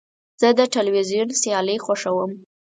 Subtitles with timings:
[0.41, 2.31] زه د تلویزیون سیالۍ خوښوم.